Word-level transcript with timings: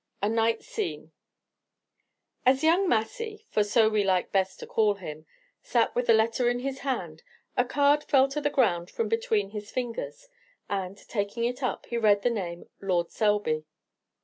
A 0.19 0.27
NIGHT 0.29 0.63
SCENE 0.63 1.11
As 2.43 2.63
young 2.63 2.89
Massy 2.89 3.45
for 3.51 3.63
so 3.63 3.87
we 3.87 4.03
like 4.03 4.31
best 4.31 4.59
to 4.59 4.65
call 4.65 4.95
him 4.95 5.27
sat 5.61 5.93
with 5.93 6.07
the 6.07 6.13
letter 6.15 6.49
in 6.49 6.61
his 6.61 6.79
hand, 6.79 7.21
a 7.55 7.63
card 7.63 8.03
fell 8.05 8.27
to 8.29 8.41
the 8.41 8.49
ground 8.49 8.89
from 8.89 9.07
between 9.07 9.51
his 9.51 9.69
fingers, 9.69 10.27
and, 10.67 10.97
taking 10.97 11.43
it 11.43 11.61
up, 11.61 11.85
he 11.85 11.97
read 11.99 12.23
the 12.23 12.31
name 12.31 12.67
"Lord 12.79 13.11
Selby." 13.11 13.65